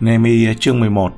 [0.00, 1.12] Nehemi chương 11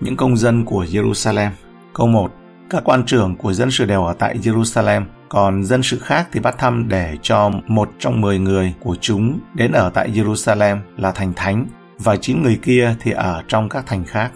[0.00, 1.50] Những công dân của Jerusalem
[1.94, 2.32] Câu 1
[2.70, 6.40] Các quan trưởng của dân sự đều ở tại Jerusalem, còn dân sự khác thì
[6.40, 11.12] bắt thăm để cho một trong mười người của chúng đến ở tại Jerusalem là
[11.12, 11.66] thành thánh,
[11.98, 14.32] và chín người kia thì ở trong các thành khác.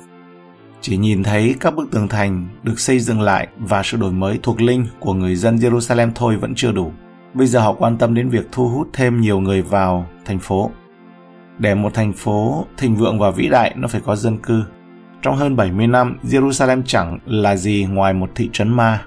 [0.80, 4.38] Chỉ nhìn thấy các bức tường thành được xây dựng lại và sự đổi mới
[4.42, 6.92] thuộc linh của người dân Jerusalem thôi vẫn chưa đủ.
[7.34, 10.70] Bây giờ họ quan tâm đến việc thu hút thêm nhiều người vào thành phố.
[11.58, 14.64] Để một thành phố thịnh vượng và vĩ đại nó phải có dân cư.
[15.22, 19.04] Trong hơn 70 năm, Jerusalem chẳng là gì ngoài một thị trấn ma.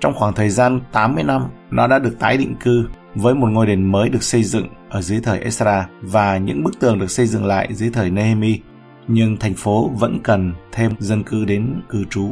[0.00, 3.66] Trong khoảng thời gian 80 năm, nó đã được tái định cư với một ngôi
[3.66, 7.26] đền mới được xây dựng ở dưới thời Esra và những bức tường được xây
[7.26, 8.60] dựng lại dưới thời Nehemi.
[9.08, 12.30] Nhưng thành phố vẫn cần thêm dân cư đến cư trú.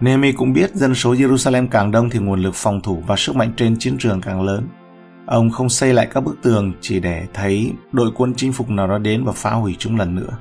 [0.00, 3.36] Nehemi cũng biết dân số Jerusalem càng đông thì nguồn lực phòng thủ và sức
[3.36, 4.68] mạnh trên chiến trường càng lớn.
[5.26, 8.88] Ông không xây lại các bức tường chỉ để thấy đội quân chinh phục nào
[8.88, 10.38] đó đến và phá hủy chúng lần nữa.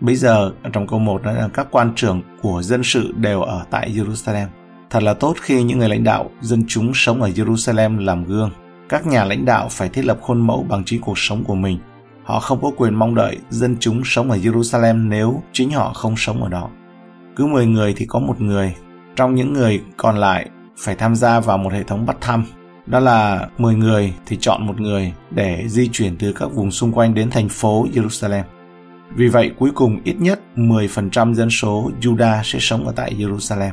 [0.00, 3.64] Bây giờ, trong câu 1 đó là các quan trưởng của dân sự đều ở
[3.70, 4.46] tại Jerusalem.
[4.90, 8.50] Thật là tốt khi những người lãnh đạo, dân chúng sống ở Jerusalem làm gương.
[8.88, 11.78] Các nhà lãnh đạo phải thiết lập khuôn mẫu bằng chính cuộc sống của mình.
[12.24, 16.14] Họ không có quyền mong đợi dân chúng sống ở Jerusalem nếu chính họ không
[16.16, 16.68] sống ở đó.
[17.36, 18.74] Cứ 10 người thì có một người.
[19.16, 22.44] Trong những người còn lại phải tham gia vào một hệ thống bắt thăm
[22.90, 26.92] đó là 10 người thì chọn một người để di chuyển từ các vùng xung
[26.92, 28.42] quanh đến thành phố Jerusalem.
[29.16, 33.70] Vì vậy, cuối cùng ít nhất 10% dân số Judah sẽ sống ở tại Jerusalem.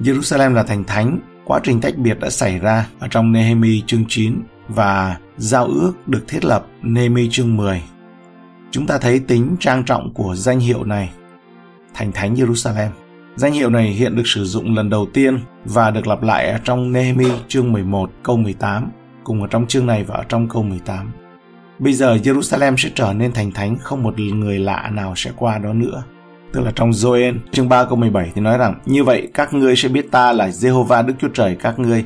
[0.00, 4.04] Jerusalem là thành thánh, quá trình tách biệt đã xảy ra ở trong Nehemi chương
[4.08, 7.82] 9 và giao ước được thiết lập Nehemi chương 10.
[8.70, 11.10] Chúng ta thấy tính trang trọng của danh hiệu này,
[11.94, 12.88] thành thánh Jerusalem.
[13.38, 16.58] Danh hiệu này hiện được sử dụng lần đầu tiên và được lặp lại ở
[16.64, 18.90] trong Nehemi chương 11 câu 18,
[19.24, 21.12] cùng ở trong chương này và ở trong câu 18.
[21.78, 25.58] Bây giờ Jerusalem sẽ trở nên thành thánh không một người lạ nào sẽ qua
[25.58, 26.02] đó nữa.
[26.52, 29.76] Tức là trong Joel chương 3 câu 17 thì nói rằng Như vậy các ngươi
[29.76, 32.04] sẽ biết ta là Jehovah Đức Chúa Trời các ngươi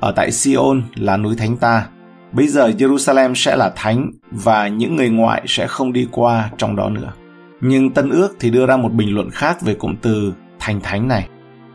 [0.00, 1.86] Ở tại Sion là núi thánh ta
[2.32, 6.76] Bây giờ Jerusalem sẽ là thánh Và những người ngoại sẽ không đi qua trong
[6.76, 7.12] đó nữa
[7.60, 10.32] Nhưng Tân ước thì đưa ra một bình luận khác về cụm từ
[10.64, 11.28] thành thánh này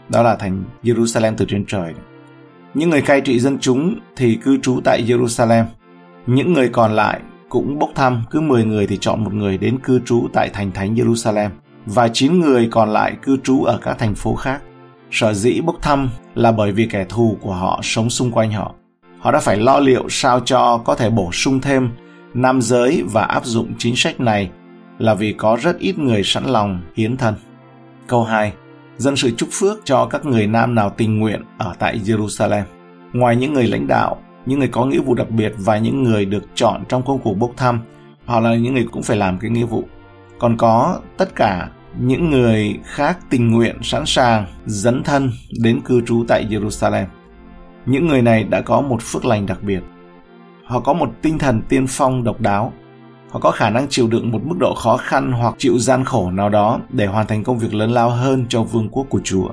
[0.09, 1.93] đó là thành Jerusalem từ trên trời
[2.73, 5.65] những người cai trị dân chúng thì cư trú tại Jerusalem
[6.27, 7.19] những người còn lại
[7.49, 10.71] cũng bốc thăm, cứ 10 người thì chọn một người đến cư trú tại thành
[10.71, 11.49] thánh Jerusalem,
[11.85, 14.61] và 9 người còn lại cư trú ở các thành phố khác.
[15.11, 18.73] Sở dĩ bốc thăm là bởi vì kẻ thù của họ sống xung quanh họ.
[19.19, 21.89] Họ đã phải lo liệu sao cho có thể bổ sung thêm
[22.33, 24.49] nam giới và áp dụng chính sách này
[24.97, 27.35] là vì có rất ít người sẵn lòng hiến thân.
[28.07, 28.53] Câu 2
[28.99, 32.63] dân sự chúc phước cho các người nam nào tình nguyện ở tại Jerusalem.
[33.13, 36.25] Ngoài những người lãnh đạo, những người có nghĩa vụ đặc biệt và những người
[36.25, 37.79] được chọn trong công cuộc bốc thăm,
[38.25, 39.83] họ là những người cũng phải làm cái nghĩa vụ.
[40.39, 46.01] Còn có tất cả những người khác tình nguyện sẵn sàng dấn thân đến cư
[46.05, 47.05] trú tại Jerusalem.
[47.85, 49.81] Những người này đã có một phước lành đặc biệt.
[50.65, 52.73] Họ có một tinh thần tiên phong độc đáo
[53.31, 56.31] Họ có khả năng chịu đựng một mức độ khó khăn hoặc chịu gian khổ
[56.31, 59.49] nào đó để hoàn thành công việc lớn lao hơn cho vương quốc của Chúa.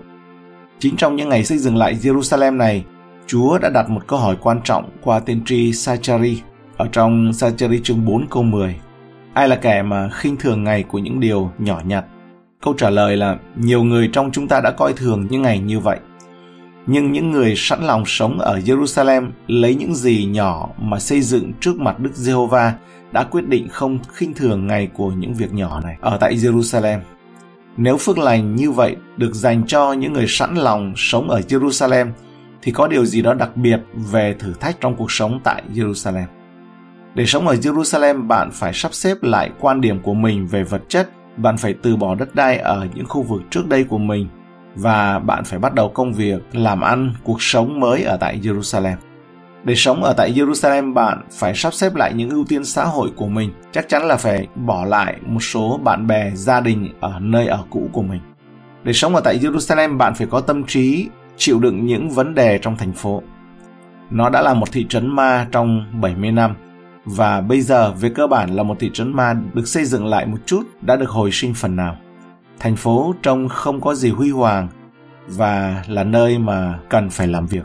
[0.78, 2.84] Chính trong những ngày xây dựng lại Jerusalem này,
[3.26, 6.42] Chúa đã đặt một câu hỏi quan trọng qua tiên tri Sachari
[6.76, 8.76] ở trong Sachari chương 4 câu 10.
[9.34, 12.04] Ai là kẻ mà khinh thường ngày của những điều nhỏ nhặt?
[12.62, 15.81] Câu trả lời là nhiều người trong chúng ta đã coi thường những ngày như
[15.81, 15.98] vậy.
[16.87, 21.53] Nhưng những người sẵn lòng sống ở Jerusalem lấy những gì nhỏ mà xây dựng
[21.60, 22.75] trước mặt Đức Giê-hô-va
[23.12, 26.99] đã quyết định không khinh thường ngày của những việc nhỏ này ở tại Jerusalem.
[27.77, 32.06] Nếu phước lành như vậy được dành cho những người sẵn lòng sống ở Jerusalem
[32.62, 36.27] thì có điều gì đó đặc biệt về thử thách trong cuộc sống tại Jerusalem.
[37.15, 40.83] Để sống ở Jerusalem, bạn phải sắp xếp lại quan điểm của mình về vật
[40.88, 44.28] chất, bạn phải từ bỏ đất đai ở những khu vực trước đây của mình
[44.75, 48.97] và bạn phải bắt đầu công việc, làm ăn, cuộc sống mới ở tại Jerusalem.
[49.66, 53.10] Để sống ở tại Jerusalem bạn phải sắp xếp lại những ưu tiên xã hội
[53.16, 53.53] của mình.
[53.72, 57.64] Chắc chắn là phải bỏ lại một số bạn bè, gia đình ở nơi ở
[57.70, 58.20] cũ của mình.
[58.85, 62.58] Để sống ở tại Jerusalem bạn phải có tâm trí chịu đựng những vấn đề
[62.62, 63.23] trong thành phố.
[64.11, 66.55] Nó đã là một thị trấn ma trong 70 năm
[67.05, 70.26] và bây giờ về cơ bản là một thị trấn ma được xây dựng lại
[70.26, 71.96] một chút đã được hồi sinh phần nào.
[72.58, 74.69] Thành phố trông không có gì huy hoàng
[75.29, 77.64] và là nơi mà cần phải làm việc.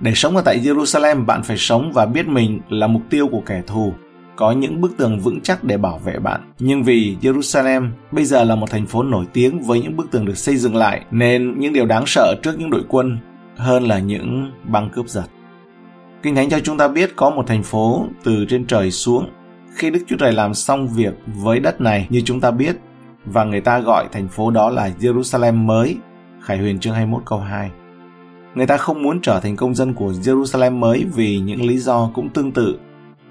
[0.00, 3.42] Để sống ở tại Jerusalem, bạn phải sống và biết mình là mục tiêu của
[3.46, 3.92] kẻ thù.
[4.36, 6.52] Có những bức tường vững chắc để bảo vệ bạn.
[6.58, 10.24] Nhưng vì Jerusalem bây giờ là một thành phố nổi tiếng với những bức tường
[10.24, 13.18] được xây dựng lại, nên những điều đáng sợ trước những đội quân
[13.56, 15.26] hơn là những băng cướp giật.
[16.22, 19.28] Kinh Thánh cho chúng ta biết có một thành phố từ trên trời xuống.
[19.74, 22.76] Khi Đức Chúa Trời làm xong việc với đất này như chúng ta biết,
[23.24, 25.96] và người ta gọi thành phố đó là Jerusalem mới,
[26.40, 27.70] Khải Huyền chương 21 câu 2.
[28.54, 32.10] Người ta không muốn trở thành công dân của Jerusalem mới vì những lý do
[32.14, 32.78] cũng tương tự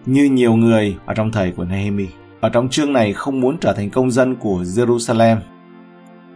[0.05, 2.07] như nhiều người ở trong thời của Nehemi.
[2.41, 5.37] Ở trong chương này không muốn trở thành công dân của Jerusalem.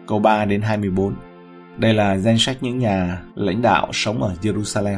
[0.08, 1.14] Câu 3 đến 24.
[1.78, 4.98] Đây là danh sách những nhà lãnh đạo sống ở Jerusalem.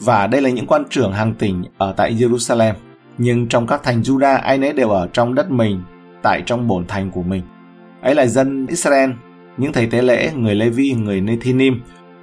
[0.00, 2.74] Và đây là những quan trưởng hàng tỉnh ở tại Jerusalem.
[3.18, 5.82] Nhưng trong các thành Juda ai nấy đều ở trong đất mình,
[6.22, 7.42] tại trong bổn thành của mình.
[8.02, 9.10] Ấy là dân Israel,
[9.56, 11.80] những thầy tế lễ, người Levi, người Nethinim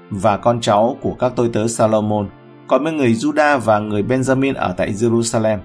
[0.10, 2.30] và con cháu của các tôi tớ Salomon.
[2.68, 5.58] Còn với người Juda và người Benjamin ở tại Jerusalem.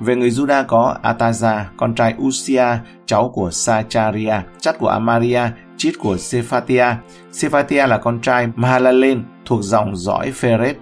[0.00, 2.66] Về người Juda có Ataza, con trai Usia,
[3.06, 5.42] cháu của Sacharia, chắt của Amaria,
[5.76, 6.86] chít của Sephatia.
[7.32, 10.76] Sephatia là con trai Mahalalen thuộc dòng dõi Pheret.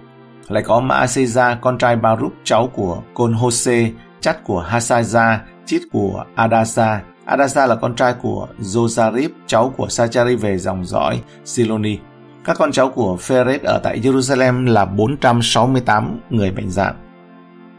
[0.47, 6.25] Lại có Maaseza, con trai Baruch, cháu của Con Hose, chắt của Hasaza, chít của
[6.35, 7.01] Adasa.
[7.25, 11.97] Adasa là con trai của Josarib, cháu của Sachari về dòng dõi Siloni.
[12.45, 16.95] Các con cháu của Pheret ở tại Jerusalem là 468 người bệnh dạn.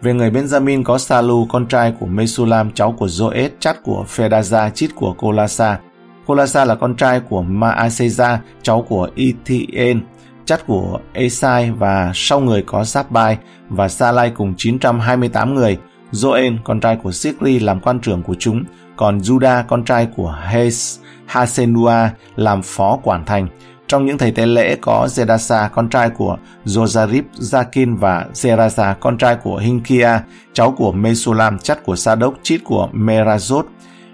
[0.02, 4.70] Về người Benjamin có Salu, con trai của Mesulam, cháu của Joed, chắt của Phedaza,
[4.70, 5.78] chít của Kolasa.
[6.26, 10.00] Kolasa là con trai của Maaseza cháu của Ithien,
[10.44, 13.38] chắt của Esai và sau người có Sapbai
[13.68, 15.78] và Salai cùng 928 người.
[16.12, 18.64] Joen, con trai của Sikri làm quan trưởng của chúng,
[18.96, 23.48] còn Judah, con trai của Hes, Hasenua làm phó quản thành.
[23.92, 29.18] Trong những thầy tế lễ có Zedasa, con trai của Jozarib, Zakin và Zeraza, con
[29.18, 30.18] trai của Hinkia,
[30.52, 33.62] cháu của Mesulam, chắt của Sadok, chít của Merazot.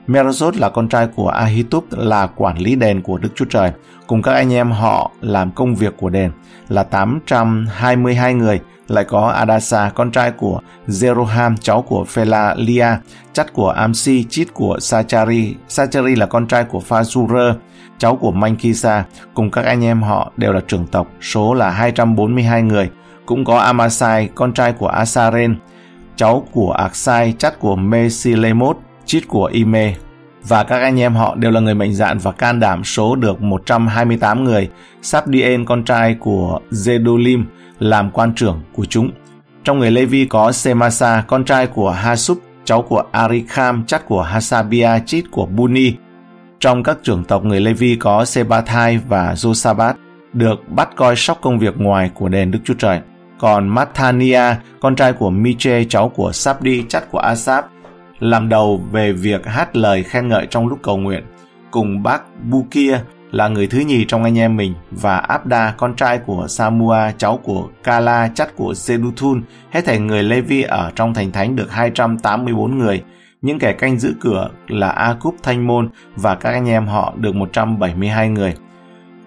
[0.07, 3.73] Merazot là con trai của Ahitub là quản lý đền của Đức Chúa Trời,
[4.07, 6.31] cùng các anh em họ làm công việc của đền
[6.69, 12.89] là 822 người, lại có Adasa, con trai của Jeroham, cháu của Phelalia,
[13.33, 15.55] chắt của Amsi, chít của Sachari.
[15.69, 17.55] Sachari là con trai của Phazurơ,
[17.99, 19.05] cháu của Mankisa,
[19.35, 22.91] cùng các anh em họ đều là trưởng tộc, số là 242 người.
[23.27, 25.57] Cũng có Amasai, con trai của Asaren,
[26.17, 29.95] cháu của Aksai, chắt của Mesilemot, chít của Ime.
[30.45, 33.43] Và các anh em họ đều là người mạnh dạn và can đảm số được
[33.43, 34.69] 128 người.
[35.03, 37.45] Sabdien, con trai của Zedulim
[37.79, 39.11] làm quan trưởng của chúng.
[39.65, 44.91] Trong người Levi có Semasa, con trai của Hasup cháu của Arikam, chắt của Hasabia,
[45.07, 45.93] chít của Buni.
[46.61, 49.95] Trong các trưởng tộc người Levi có Sebathai và Josabat,
[50.33, 53.01] được bắt coi sóc công việc ngoài của đền Đức Chúa Trời.
[53.39, 54.43] Còn Mathania,
[54.81, 57.65] con trai của Miche, cháu của Sabdi, chắt của Asap,
[58.19, 61.25] làm đầu về việc hát lời khen ngợi trong lúc cầu nguyện.
[61.71, 62.99] Cùng bác Bukia,
[63.31, 67.41] là người thứ nhì trong anh em mình và Abda, con trai của Samua, cháu
[67.43, 72.79] của Kala, chắt của Seduthun, hết thảy người Levi ở trong thành thánh được 284
[72.79, 73.03] người.
[73.43, 77.35] Những kẻ canh giữ cửa là Akub Thanh Môn và các anh em họ được
[77.35, 78.55] 172 người.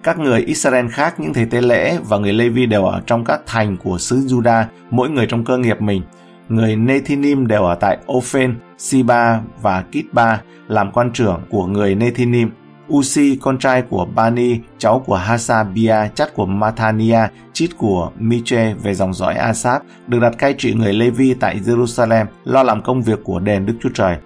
[0.02, 3.40] Các người Israel khác, những thầy tế lễ và người Levi đều ở trong các
[3.46, 6.02] thành của xứ Juda, mỗi người trong cơ nghiệp mình.
[6.48, 12.50] Người Nethinim đều ở tại Ophen, Siba và Kitba làm quan trưởng của người Nethinim
[12.94, 17.18] Usi, con trai của Bani, cháu của Hasabia, chắt của Mathania,
[17.52, 22.26] chít của Miche về dòng dõi Asap, được đặt cai trị người Levi tại Jerusalem,
[22.44, 24.16] lo làm công việc của đền Đức Chúa Trời.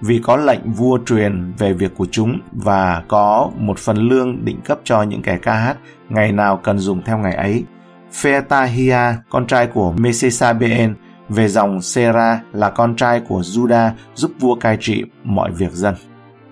[0.00, 4.60] Vì có lệnh vua truyền về việc của chúng và có một phần lương định
[4.64, 5.76] cấp cho những kẻ ca hát,
[6.08, 7.64] ngày nào cần dùng theo ngày ấy.
[8.12, 10.94] Phetahia, con trai của Mesesabeen,
[11.28, 15.94] về dòng Sera là con trai của Juda giúp vua cai trị mọi việc dân.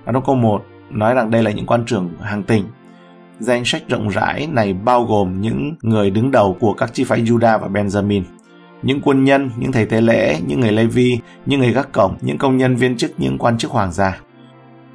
[0.06, 2.64] Đó câu 1, nói rằng đây là những quan trưởng hàng tỉnh.
[3.38, 7.22] Danh sách rộng rãi này bao gồm những người đứng đầu của các chi phái
[7.22, 8.22] Judah và Benjamin.
[8.82, 12.38] Những quân nhân, những thầy tế lễ, những người Levi, những người gác cổng, những
[12.38, 14.20] công nhân viên chức, những quan chức hoàng gia.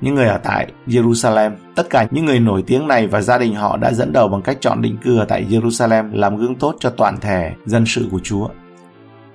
[0.02, 3.56] Những người ở tại Jerusalem, tất cả những người nổi tiếng này và gia đình
[3.56, 6.76] họ đã dẫn đầu bằng cách chọn định cư ở tại Jerusalem làm gương tốt
[6.80, 8.48] cho toàn thể dân sự của Chúa.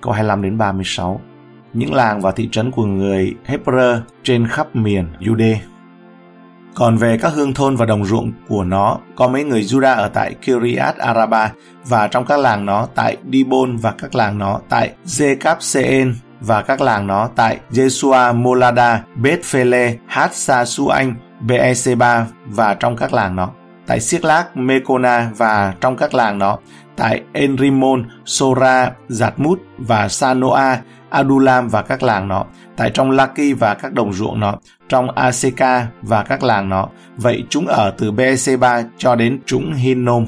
[0.01, 1.21] Câu 25 đến 36
[1.73, 5.57] Những làng và thị trấn của người Hebrew trên khắp miền Jude
[6.75, 10.09] còn về các hương thôn và đồng ruộng của nó, có mấy người Juda ở
[10.09, 11.53] tại Kiryat Araba
[11.85, 16.81] và trong các làng nó tại Dibon và các làng nó tại Zekapseen và các
[16.81, 21.15] làng nó tại Jesua Molada, Bethphele, Hatsa Suanh,
[22.47, 23.51] và trong các làng nó,
[23.87, 26.59] tại Siklak, Mekona và trong các làng nó,
[26.97, 30.79] tại Enrimon, Sora, Zatmut và Sanoa,
[31.11, 32.45] Adulam và các làng nó,
[32.77, 34.55] tại trong Laki và các đồng ruộng nó,
[34.89, 36.89] trong Aseka và các làng nó.
[37.17, 40.27] Vậy chúng ở từ Beersheba cho đến chúng Hinnom.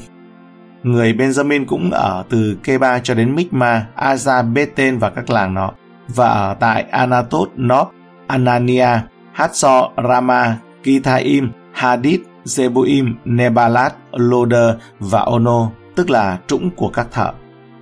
[0.83, 5.71] Người Benjamin cũng ở từ Keba cho đến Mikma, Aza, Beten và các làng nó.
[6.09, 7.89] và ở tại Anatot, Nob,
[8.27, 8.89] Anania,
[9.33, 17.33] Hatsor, Rama, Kithaim, Hadid, Zebuim, Nebalat, Loder và Ono, tức là trũng của các thợ.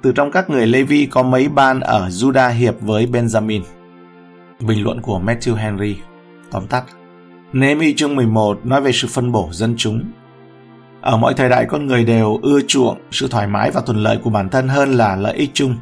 [0.03, 3.63] Từ trong các người Levi có mấy ban ở Judah hiệp với Benjamin.
[4.61, 5.97] Bình luận của Matthew Henry,
[6.51, 6.85] Tóm tắt
[7.53, 10.03] Nehemi chương 11 nói về sự phân bổ dân chúng.
[11.01, 14.19] Ở mọi thời đại, con người đều ưa chuộng sự thoải mái và thuận lợi
[14.25, 15.77] của bản thân hơn là lợi ích chung.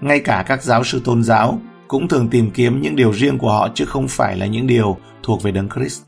[0.00, 3.52] Ngay cả các giáo sư tôn giáo cũng thường tìm kiếm những điều riêng của
[3.52, 6.02] họ chứ không phải là những điều thuộc về Đấng Christ.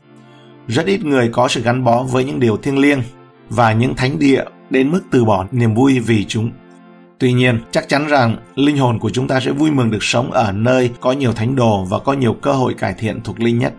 [0.67, 3.01] Rất ít người có sự gắn bó với những điều thiêng liêng
[3.49, 6.51] và những thánh địa đến mức từ bỏ niềm vui vì chúng.
[7.19, 10.31] Tuy nhiên, chắc chắn rằng linh hồn của chúng ta sẽ vui mừng được sống
[10.31, 13.59] ở nơi có nhiều thánh đồ và có nhiều cơ hội cải thiện thuộc linh
[13.59, 13.73] nhất.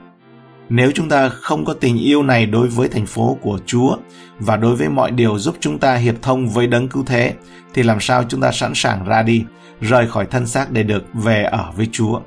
[0.69, 3.97] Nếu chúng ta không có tình yêu này đối với thành phố của Chúa
[4.39, 7.35] và đối với mọi điều giúp chúng ta hiệp thông với đấng cứu thế,
[7.75, 9.45] thì làm sao chúng ta sẵn sàng ra đi,
[9.81, 12.21] rời khỏi thân xác để được về ở với Chúa.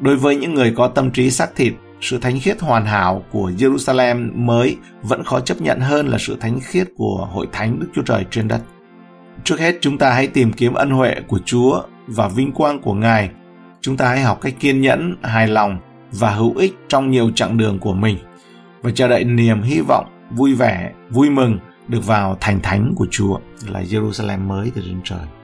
[0.00, 3.50] Đối với những người có tâm trí xác thịt, sự thánh khiết hoàn hảo của
[3.58, 7.86] Jerusalem mới vẫn khó chấp nhận hơn là sự thánh khiết của hội thánh Đức
[7.94, 8.60] Chúa Trời trên đất.
[9.44, 12.94] Trước hết chúng ta hãy tìm kiếm ân huệ của Chúa và vinh quang của
[12.94, 13.30] Ngài.
[13.80, 15.78] Chúng ta hãy học cách kiên nhẫn, hài lòng
[16.12, 18.18] và hữu ích trong nhiều chặng đường của mình
[18.82, 23.06] và chờ đợi niềm hy vọng, vui vẻ, vui mừng được vào thành thánh của
[23.10, 23.38] Chúa
[23.68, 25.37] là Jerusalem mới từ trên trời.